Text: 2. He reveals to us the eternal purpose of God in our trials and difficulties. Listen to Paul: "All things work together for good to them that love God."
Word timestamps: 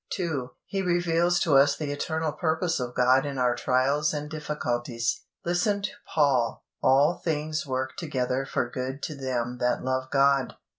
2. 0.13 0.49
He 0.65 0.81
reveals 0.81 1.39
to 1.39 1.55
us 1.55 1.77
the 1.77 1.91
eternal 1.91 2.31
purpose 2.31 2.79
of 2.79 2.95
God 2.95 3.23
in 3.23 3.37
our 3.37 3.53
trials 3.53 4.15
and 4.15 4.31
difficulties. 4.31 5.21
Listen 5.45 5.83
to 5.83 5.91
Paul: 6.15 6.65
"All 6.81 7.21
things 7.23 7.67
work 7.67 7.97
together 7.97 8.43
for 8.47 8.67
good 8.67 9.03
to 9.03 9.13
them 9.15 9.59
that 9.59 9.83
love 9.83 10.09
God." 10.09 10.55